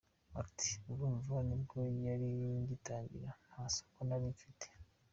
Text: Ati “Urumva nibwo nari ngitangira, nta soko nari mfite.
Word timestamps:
Ati 0.41 0.69
“Urumva 0.91 1.35
nibwo 1.47 1.77
nari 2.01 2.29
ngitangira, 2.61 3.29
nta 3.47 3.63
soko 3.73 3.99
nari 4.07 4.25
mfite. 4.33 4.67